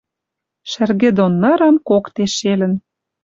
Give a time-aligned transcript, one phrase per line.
[0.71, 2.73] Шӹргӹ дон нырым коктеш шелӹн